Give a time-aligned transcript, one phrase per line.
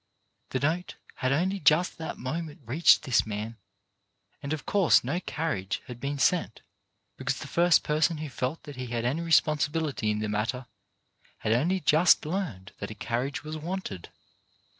[0.49, 3.57] The note had only just that moment reached this man,
[4.41, 6.61] and of course no carriage had been sent
[7.17, 10.65] because the first person who felt that he had any responsibility in the matter
[11.45, 14.09] had only just learned that a carriage was wanted.